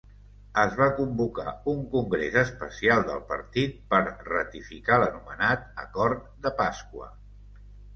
[0.61, 7.17] Es va convocar un congrés especial del partit per ratificar l'anomenat Acord de Pasqua.